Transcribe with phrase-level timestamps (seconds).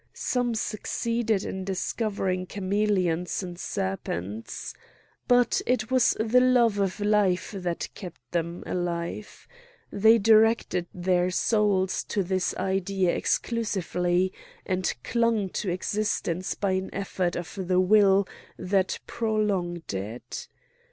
[0.15, 4.73] Some succeeded in discovering chameleons and serpents.
[5.27, 9.47] But it was the love of life that kept them alive.
[9.91, 14.33] They directed their souls to this idea exclusively,
[14.65, 18.27] and clung to existence by an effort of the will
[18.57, 20.47] that prolonged it.